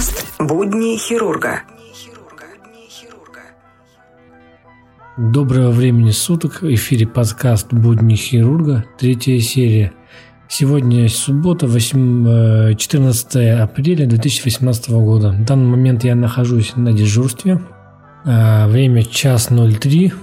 Подкаст 0.00 0.26
«Будни 0.38 0.96
хирурга». 0.96 1.60
Доброго 5.18 5.70
времени 5.72 6.10
суток. 6.10 6.62
В 6.62 6.74
эфире 6.74 7.06
подкаст 7.06 7.70
«Будни 7.70 8.14
хирурга», 8.14 8.86
третья 8.98 9.38
серия. 9.40 9.92
Сегодня 10.48 11.06
суббота, 11.10 11.66
8, 11.66 12.76
14 12.76 13.36
э, 13.36 13.58
апреля 13.58 14.06
2018 14.06 14.88
года. 14.88 15.32
В 15.32 15.44
данный 15.44 15.68
момент 15.68 16.02
я 16.04 16.14
нахожусь 16.14 16.76
на 16.76 16.94
дежурстве. 16.94 17.60
А, 18.24 18.68
время 18.68 19.04
час 19.04 19.50
03. 19.50 20.14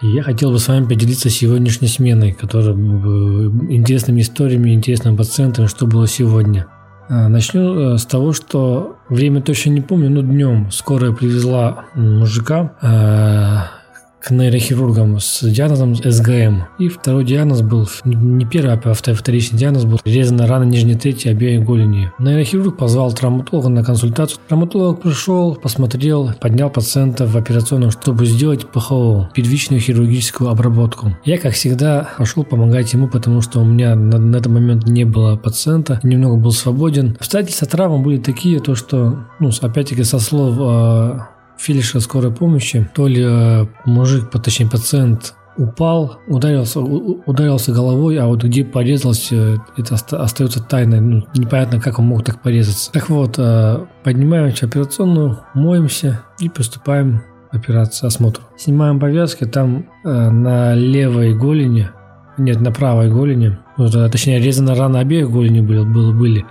И 0.00 0.06
я 0.06 0.22
хотел 0.22 0.52
бы 0.52 0.58
с 0.58 0.68
вами 0.68 0.86
поделиться 0.86 1.28
сегодняшней 1.28 1.88
сменой, 1.88 2.32
которая 2.32 2.72
интересными 2.72 4.22
историями, 4.22 4.72
интересными 4.72 5.16
пациентами, 5.16 5.66
что 5.66 5.86
было 5.86 6.08
сегодня. 6.08 6.66
А, 7.08 7.28
начну 7.28 7.94
э, 7.94 7.98
с 7.98 8.06
того, 8.06 8.32
что 8.32 8.96
время 9.08 9.42
точно 9.42 9.70
не 9.70 9.80
помню, 9.80 10.10
но 10.10 10.22
днем 10.22 10.70
скорая 10.70 11.12
привезла 11.12 11.84
мужика, 11.94 12.72
э, 12.80 13.81
к 14.22 14.30
нейрохирургам 14.30 15.18
с 15.18 15.42
диагнозом 15.42 15.94
СГМ. 15.96 16.64
И 16.78 16.88
второй 16.88 17.24
диагноз 17.24 17.62
был, 17.62 17.88
не 18.04 18.44
первый, 18.46 18.74
а 18.74 18.94
вторичный 18.94 19.58
диагноз 19.58 19.84
был 19.84 19.98
резана 20.04 20.46
рана 20.46 20.64
нижней 20.64 20.94
трети 20.94 21.28
обеих 21.28 21.64
голени. 21.64 22.12
Нейрохирург 22.18 22.76
позвал 22.76 23.12
травматолога 23.12 23.68
на 23.68 23.84
консультацию. 23.84 24.38
Травматолог 24.48 25.02
пришел, 25.02 25.56
посмотрел, 25.56 26.32
поднял 26.40 26.70
пациента 26.70 27.26
в 27.26 27.36
операционную, 27.36 27.90
чтобы 27.90 28.26
сделать 28.26 28.66
ПХО, 28.66 29.30
первичную 29.34 29.80
хирургическую 29.80 30.50
обработку. 30.50 31.16
Я, 31.24 31.38
как 31.38 31.54
всегда, 31.54 32.10
пошел 32.18 32.44
помогать 32.44 32.92
ему, 32.92 33.08
потому 33.08 33.40
что 33.40 33.60
у 33.60 33.64
меня 33.64 33.96
на, 33.96 34.18
на 34.18 34.36
этот 34.36 34.52
момент 34.52 34.86
не 34.86 35.04
было 35.04 35.36
пациента, 35.36 36.00
немного 36.02 36.36
был 36.36 36.52
свободен. 36.52 37.16
Обстоятельства 37.18 37.66
травмы 37.66 37.98
были 37.98 38.18
такие, 38.18 38.60
то 38.60 38.74
что, 38.74 39.24
ну, 39.40 39.50
опять-таки, 39.60 40.04
со 40.04 40.18
слов 40.18 40.56
э, 40.58 41.20
фельдшера 41.62 42.00
скорой 42.00 42.32
помощи, 42.32 42.88
то 42.94 43.06
ли 43.06 43.22
э, 43.24 43.66
мужик, 43.84 44.30
точнее 44.30 44.68
пациент 44.68 45.34
упал, 45.56 46.18
ударился, 46.26 46.80
ударился 46.80 47.72
головой, 47.72 48.18
а 48.18 48.26
вот 48.26 48.42
где 48.42 48.64
порезался, 48.64 49.62
это 49.76 49.94
остается 49.94 50.62
тайной. 50.62 51.00
Ну, 51.00 51.24
непонятно, 51.36 51.80
как 51.80 51.98
он 51.98 52.06
мог 52.06 52.24
так 52.24 52.40
порезаться. 52.42 52.90
Так 52.90 53.08
вот, 53.10 53.38
э, 53.38 53.86
поднимаемся 54.02 54.66
в 54.66 54.70
операционную, 54.70 55.38
моемся 55.54 56.22
и 56.40 56.48
приступаем 56.48 57.22
к 57.50 57.54
операции, 57.54 58.06
осмотру. 58.06 58.42
Снимаем 58.56 58.98
повязки, 58.98 59.44
там 59.44 59.86
э, 60.04 60.30
на 60.30 60.74
левой 60.74 61.34
голени, 61.34 61.90
нет, 62.38 62.60
на 62.60 62.72
правой 62.72 63.10
голени, 63.10 63.58
ну, 63.76 63.88
точнее, 63.90 64.40
резана 64.40 64.74
рана 64.74 65.00
обеих 65.00 65.30
голени 65.30 65.60
были, 65.60 65.84
были, 65.84 66.12
были. 66.12 66.46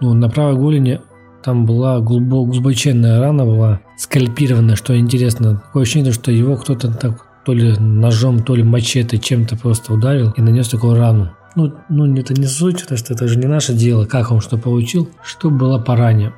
Ну, 0.00 0.12
на 0.12 0.28
правой 0.28 0.56
голени 0.56 1.00
там 1.42 1.66
была 1.66 2.00
глубоченная 2.00 3.20
рана, 3.20 3.44
была 3.44 3.80
скальпированная, 4.00 4.76
что 4.76 4.98
интересно. 4.98 5.56
Такое 5.56 5.82
ощущение, 5.82 6.12
что 6.12 6.32
его 6.32 6.56
кто-то 6.56 6.90
так 6.90 7.26
то 7.44 7.52
ли 7.52 7.76
ножом, 7.78 8.42
то 8.42 8.54
ли 8.54 8.62
мачете 8.62 9.18
чем-то 9.18 9.56
просто 9.56 9.92
ударил 9.92 10.32
и 10.36 10.40
нанес 10.40 10.68
такую 10.68 10.96
рану. 10.96 11.30
Ну, 11.54 11.74
ну 11.88 12.16
это 12.16 12.32
не 12.32 12.46
суть, 12.46 12.82
потому 12.82 12.98
что 12.98 13.12
это 13.12 13.28
же 13.28 13.38
не 13.38 13.46
наше 13.46 13.74
дело, 13.74 14.06
как 14.06 14.30
он 14.30 14.40
что 14.40 14.56
получил, 14.56 15.10
что 15.22 15.50
было 15.50 15.78
по 15.78 15.96
ране. 15.96 16.32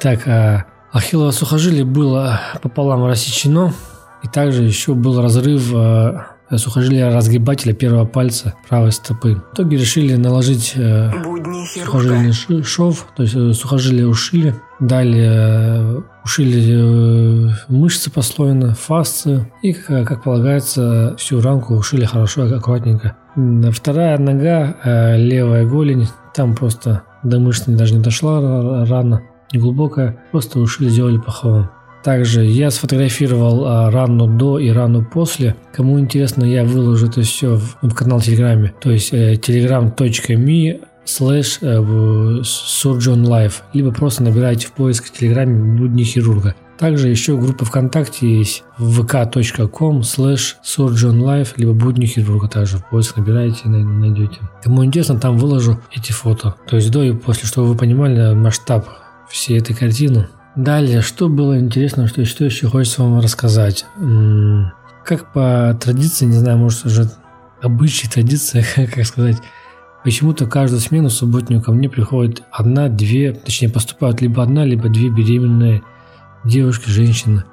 Так, 0.00 0.28
а 0.28 0.66
ахиллово 0.92 1.32
сухожилие 1.32 1.84
было 1.84 2.40
пополам 2.62 3.04
рассечено, 3.04 3.72
и 4.22 4.28
также 4.28 4.62
еще 4.62 4.94
был 4.94 5.20
разрыв 5.20 5.72
а, 5.74 6.36
сухожилия 6.58 7.12
разгибателя 7.14 7.72
первого 7.72 8.04
пальца 8.04 8.54
правой 8.68 8.92
стопы. 8.92 9.42
В 9.50 9.54
итоге 9.54 9.76
решили 9.76 10.16
наложить 10.16 10.72
э, 10.76 11.10
сухожильный 11.84 12.32
шов, 12.62 13.06
то 13.16 13.22
есть 13.22 13.34
э, 13.36 13.52
сухожилие 13.52 14.06
ушили. 14.06 14.54
Далее 14.80 15.30
э, 15.32 16.00
ушили 16.24 17.52
мышцы 17.68 18.10
послойно, 18.10 18.74
фасции 18.74 19.50
и, 19.62 19.72
как 19.72 20.22
полагается, 20.22 21.14
всю 21.18 21.40
рамку 21.40 21.74
ушили 21.74 22.04
хорошо, 22.04 22.44
аккуратненько. 22.44 23.16
Вторая 23.72 24.18
нога, 24.18 24.76
левая 25.16 25.66
голень, 25.66 26.08
там 26.34 26.54
просто 26.54 27.02
до 27.22 27.38
мышцы 27.38 27.70
даже 27.70 27.94
не 27.94 28.02
дошла 28.02 28.86
рана, 28.86 29.22
неглубокая, 29.52 30.18
просто 30.30 30.58
ушили, 30.58 30.88
сделали 30.88 31.18
паховым. 31.18 31.70
Также 32.02 32.44
я 32.44 32.70
сфотографировал 32.70 33.66
а, 33.66 33.90
рану 33.90 34.26
до 34.26 34.58
и 34.58 34.70
рану 34.70 35.04
после. 35.04 35.56
Кому 35.72 36.00
интересно, 36.00 36.44
я 36.44 36.64
выложу 36.64 37.08
это 37.08 37.22
все 37.22 37.56
в, 37.56 37.76
в 37.82 37.94
канал 37.94 38.20
Телеграме. 38.20 38.72
То 38.80 38.90
есть 38.90 39.12
э, 39.12 39.34
telegram.me 39.34 40.80
slash 41.04 41.58
э, 41.60 42.42
surgeon 42.42 43.24
life. 43.24 43.62
Либо 43.72 43.92
просто 43.92 44.22
набирайте 44.22 44.66
в 44.66 44.72
поиск 44.72 45.06
в 45.06 45.12
Телеграме 45.12 45.78
будни 45.78 46.04
хирурга. 46.04 46.54
Также 46.78 47.10
еще 47.10 47.36
группа 47.36 47.66
ВКонтакте 47.66 48.38
есть 48.38 48.64
vk.com 48.78 50.00
slash 50.00 50.54
surgeonlife, 50.64 51.48
либо 51.56 51.74
будни 51.74 52.06
хирурга 52.06 52.48
также 52.48 52.78
в 52.78 52.88
поиск 52.88 53.18
набираете, 53.18 53.68
найдете. 53.68 54.38
Кому 54.62 54.82
интересно, 54.82 55.20
там 55.20 55.36
выложу 55.36 55.78
эти 55.94 56.12
фото. 56.12 56.54
То 56.66 56.76
есть 56.76 56.90
до 56.90 57.02
и 57.02 57.12
после, 57.12 57.46
чтобы 57.46 57.68
вы 57.68 57.76
понимали 57.76 58.32
масштаб 58.32 58.88
всей 59.28 59.58
этой 59.58 59.76
картины. 59.76 60.28
Далее, 60.56 61.00
что 61.00 61.28
было 61.28 61.58
интересно, 61.60 62.08
что, 62.08 62.24
что 62.24 62.44
еще 62.44 62.68
хочется 62.68 63.02
вам 63.02 63.20
рассказать. 63.20 63.86
Как 65.04 65.32
по 65.32 65.76
традиции, 65.80 66.26
не 66.26 66.34
знаю, 66.34 66.58
может 66.58 66.84
уже 66.84 67.10
обычай, 67.62 68.08
традиция, 68.08 68.64
как 68.94 69.04
сказать, 69.06 69.36
почему-то 70.04 70.46
каждую 70.46 70.80
смену 70.80 71.08
субботнюю 71.10 71.62
ко 71.62 71.72
мне 71.72 71.88
приходит 71.88 72.42
одна, 72.50 72.88
две, 72.88 73.32
точнее 73.32 73.68
поступают 73.68 74.20
либо 74.20 74.42
одна, 74.42 74.64
либо 74.64 74.88
две 74.88 75.10
беременные 75.10 75.82
девушки, 76.44 76.88
женщины. 76.88 77.44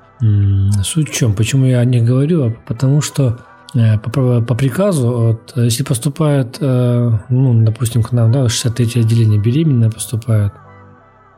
Суть 0.83 1.09
в 1.09 1.13
чем? 1.13 1.35
Почему 1.35 1.65
я 1.65 1.79
о 1.79 1.85
них 1.85 2.03
говорю? 2.03 2.45
А 2.47 2.53
потому 2.65 3.01
что 3.01 3.37
э, 3.75 3.99
по, 3.99 4.41
по 4.41 4.55
приказу, 4.55 5.11
вот, 5.11 5.53
если 5.55 5.83
поступает, 5.83 6.57
э, 6.59 7.19
ну, 7.29 7.63
допустим, 7.63 8.01
к 8.01 8.11
нам, 8.11 8.31
да, 8.31 8.49
63 8.49 9.01
отделение 9.01 9.39
беременная 9.39 9.91
поступает, 9.91 10.53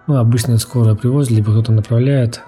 ну, 0.10 0.18
обычно 0.18 0.58
скорая 0.58 0.96
привозят, 0.96 1.32
либо 1.32 1.52
кто-то 1.52 1.72
направляет 1.72 2.42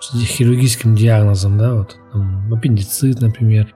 с 0.00 0.14
хирургическим 0.14 0.94
диагнозом, 0.94 1.56
да, 1.56 1.72
вот, 1.72 1.96
там, 2.12 2.52
аппендицит, 2.52 3.22
например. 3.22 3.74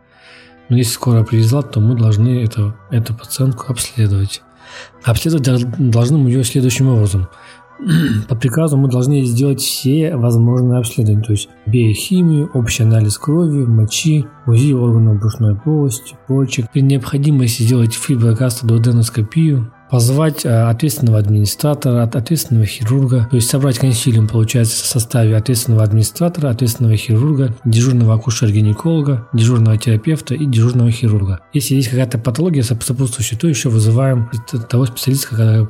Но 0.68 0.76
если 0.76 0.92
скорая 0.92 1.24
привезла, 1.24 1.62
то 1.62 1.80
мы 1.80 1.96
должны 1.96 2.44
это, 2.44 2.76
эту 2.90 3.14
пациентку 3.14 3.72
обследовать. 3.72 4.42
Обследовать 5.04 5.64
должны 5.78 6.18
мы 6.18 6.28
ее 6.28 6.44
следующим 6.44 6.88
образом. 6.88 7.28
По 8.28 8.36
приказу 8.36 8.76
мы 8.76 8.90
должны 8.90 9.24
сделать 9.24 9.62
все 9.62 10.14
возможные 10.16 10.78
обследования, 10.78 11.22
то 11.22 11.32
есть 11.32 11.48
биохимию, 11.64 12.50
общий 12.52 12.82
анализ 12.82 13.16
крови, 13.16 13.64
мочи, 13.64 14.26
УЗИ 14.46 14.74
органов 14.74 15.18
брюшной 15.18 15.56
полости, 15.56 16.14
почек. 16.28 16.70
При 16.70 16.82
необходимости 16.82 17.62
сделать 17.62 17.94
фиброгастодуоденоскопию, 17.94 19.72
позвать 19.90 20.44
э, 20.44 20.48
ответственного 20.48 21.18
администратора, 21.18 22.04
ответственного 22.04 22.66
хирурга, 22.66 23.26
то 23.30 23.36
есть 23.36 23.50
собрать 23.50 23.78
консилиум, 23.78 24.28
получается, 24.28 24.82
в 24.82 24.86
составе 24.86 25.36
ответственного 25.36 25.82
администратора, 25.82 26.50
ответственного 26.50 26.96
хирурга, 26.96 27.54
дежурного 27.64 28.14
акушера-гинеколога, 28.14 29.28
дежурного 29.32 29.76
терапевта 29.76 30.34
и 30.34 30.46
дежурного 30.46 30.90
хирурга. 30.90 31.40
Если 31.52 31.74
есть 31.74 31.88
какая-то 31.88 32.18
патология 32.18 32.62
сопутствующая, 32.62 33.38
то 33.38 33.48
еще 33.48 33.68
вызываем 33.68 34.30
того 34.68 34.86
специалиста, 34.86 35.68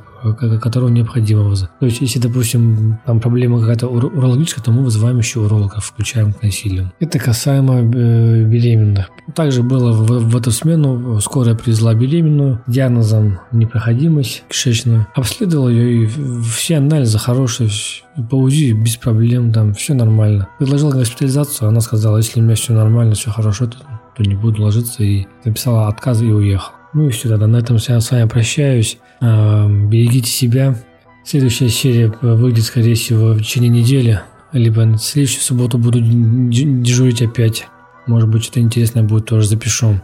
которого 0.61 0.89
необходимо 0.89 1.43
вызвать. 1.43 1.71
То 1.79 1.85
есть, 1.85 2.01
если, 2.01 2.19
допустим, 2.19 2.99
там 3.05 3.19
проблема 3.19 3.59
какая-то 3.59 3.87
урологическая, 3.87 4.63
то 4.63 4.71
мы 4.71 4.83
вызываем 4.83 5.17
еще 5.17 5.39
уролога, 5.39 5.79
включаем 5.79 6.33
консилиум. 6.33 6.91
Это 6.99 7.19
касаемо 7.19 7.79
э, 7.81 8.43
беременных. 8.43 9.09
Также 9.35 9.63
было 9.63 9.91
в, 9.91 10.29
в 10.29 10.37
эту 10.37 10.51
смену 10.51 11.19
скорая 11.21 11.55
привезла 11.55 11.93
беременную 11.93 12.61
диагнозом 12.67 13.39
непроходимость 13.51 14.43
кишечную. 14.49 15.07
Обследовал 15.15 15.69
ее, 15.69 16.03
и 16.03 16.09
все 16.43 16.77
анализы 16.77 17.17
хорошие, 17.17 17.69
по 18.29 18.35
УЗИ 18.35 18.73
без 18.73 18.97
проблем, 18.97 19.53
там 19.53 19.73
все 19.73 19.93
нормально. 19.93 20.47
Предложил 20.59 20.91
госпитализацию, 20.91 21.69
она 21.69 21.81
сказала, 21.81 22.17
если 22.17 22.39
у 22.39 22.43
меня 22.43 22.55
все 22.55 22.73
нормально, 22.73 23.15
все 23.15 23.31
хорошо, 23.31 23.67
то, 23.67 23.77
то 24.15 24.23
не 24.23 24.35
буду 24.35 24.63
ложиться, 24.63 25.03
и 25.03 25.25
написала 25.45 25.87
отказ 25.87 26.21
и 26.21 26.31
уехал. 26.31 26.71
Ну 26.93 27.07
и 27.07 27.11
все, 27.11 27.29
тогда 27.29 27.47
на 27.47 27.57
этом 27.57 27.77
я 27.77 28.01
с 28.01 28.11
вами 28.11 28.27
прощаюсь. 28.27 28.97
Берегите 29.21 30.29
себя. 30.29 30.75
Следующая 31.23 31.69
серия 31.69 32.11
выйдет, 32.21 32.63
скорее 32.63 32.95
всего, 32.95 33.33
в 33.33 33.39
течение 33.39 33.69
недели. 33.69 34.21
Либо 34.51 34.81
в 34.81 34.97
следующую 34.97 35.41
субботу 35.41 35.77
буду 35.77 35.99
дежурить 36.01 37.21
опять. 37.21 37.67
Может 38.07 38.29
быть, 38.29 38.43
что-то 38.43 38.59
интересное 38.61 39.03
будет, 39.03 39.27
тоже 39.27 39.47
запишу. 39.47 40.01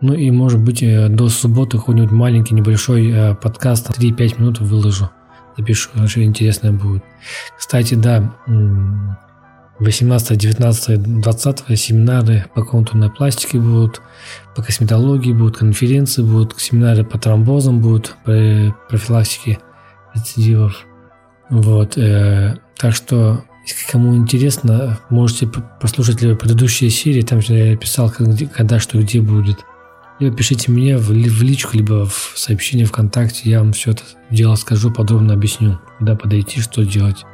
Ну 0.00 0.14
и, 0.14 0.30
может 0.30 0.60
быть, 0.60 0.82
э, 0.82 1.08
до 1.08 1.28
субботы 1.28 1.78
какой-нибудь 1.78 2.12
маленький, 2.12 2.54
небольшой 2.54 3.10
э, 3.10 3.34
подкаст, 3.34 3.90
3-5 3.98 4.40
минут 4.40 4.60
выложу. 4.60 5.10
Запишу, 5.56 5.90
что 6.06 6.22
интересное 6.22 6.70
будет. 6.70 7.02
Кстати, 7.58 7.94
да, 7.94 8.32
18, 9.80 10.36
19, 10.36 11.20
20 11.20 11.78
семинары 11.78 12.46
по 12.54 12.64
контурной 12.64 13.10
пластике 13.10 13.58
будут, 13.58 14.02
по 14.56 14.62
косметологии 14.62 15.32
будут, 15.32 15.58
конференции 15.58 16.22
будут, 16.22 16.58
семинары 16.60 17.04
по 17.04 17.18
тромбозам 17.18 17.80
будут, 17.80 18.16
по 18.24 18.76
профилактике 18.88 19.58
рецидивов. 20.14 20.84
Вот, 21.48 21.96
э, 21.96 22.56
так 22.76 22.94
что, 22.94 23.44
если 23.66 23.90
кому 23.90 24.16
интересно, 24.16 24.98
можете 25.10 25.48
послушать 25.80 26.18
предыдущие 26.18 26.90
серии, 26.90 27.22
там 27.22 27.38
я 27.38 27.76
писал, 27.76 28.10
когда, 28.10 28.80
что, 28.80 28.98
где 28.98 29.20
будет. 29.20 29.58
Либо 30.18 30.36
пишите 30.36 30.72
мне 30.72 30.96
в, 30.96 31.10
в 31.10 31.42
личку, 31.42 31.76
либо 31.76 32.04
в 32.04 32.32
сообщение 32.34 32.86
ВКонтакте, 32.86 33.48
я 33.48 33.60
вам 33.60 33.72
все 33.72 33.92
это 33.92 34.02
дело 34.30 34.56
скажу, 34.56 34.90
подробно 34.90 35.34
объясню, 35.34 35.78
куда 35.98 36.16
подойти, 36.16 36.60
что 36.60 36.84
делать, 36.84 37.24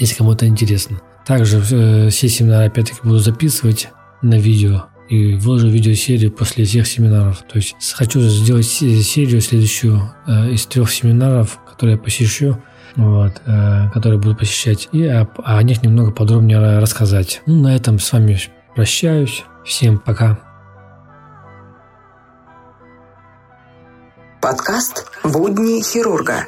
если 0.00 0.16
кому-то 0.16 0.48
интересно. 0.48 1.00
Также 1.26 1.58
э, 1.58 2.08
все 2.10 2.28
семинары 2.28 2.66
опять-таки 2.66 3.00
буду 3.02 3.18
записывать 3.18 3.88
на 4.22 4.38
видео 4.38 4.86
и 5.08 5.34
выложу 5.34 5.68
видеосерию 5.68 6.32
после 6.32 6.64
всех 6.64 6.86
семинаров. 6.86 7.42
То 7.42 7.58
есть 7.58 7.76
хочу 7.92 8.20
сделать 8.20 8.66
серию 8.66 9.40
следующую 9.40 10.12
э, 10.26 10.50
из 10.50 10.66
трех 10.66 10.90
семинаров, 10.90 11.60
которые 11.68 11.96
я 11.96 12.02
посещу, 12.02 12.62
вот, 12.96 13.40
э, 13.46 13.90
которые 13.92 14.20
буду 14.20 14.36
посещать, 14.36 14.88
и 14.92 15.04
о, 15.06 15.28
о 15.44 15.62
них 15.62 15.82
немного 15.82 16.10
подробнее 16.12 16.78
рассказать. 16.78 17.42
Ну, 17.46 17.62
на 17.62 17.76
этом 17.76 17.98
с 17.98 18.12
вами 18.12 18.38
прощаюсь. 18.74 19.44
Всем 19.64 19.98
пока. 19.98 20.38
Подкаст 24.40 25.06
«Будни 25.22 25.80
хирурга». 25.82 26.46